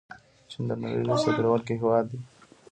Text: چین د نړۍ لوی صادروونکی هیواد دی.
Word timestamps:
چین 0.49 0.63
د 0.69 0.71
نړۍ 0.81 0.93
لوی 1.05 1.17
صادروونکی 1.23 1.73
هیواد 1.81 2.05
دی. 2.11 2.19